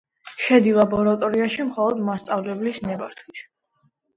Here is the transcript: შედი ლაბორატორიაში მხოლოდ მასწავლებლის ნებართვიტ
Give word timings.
შედი 0.45 0.71
ლაბორატორიაში 0.79 1.67
მხოლოდ 1.67 2.01
მასწავლებლის 2.09 2.81
ნებართვიტ 2.89 3.45